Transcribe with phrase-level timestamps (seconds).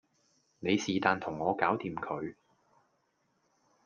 [0.57, 2.33] 你是旦同我搞掂佢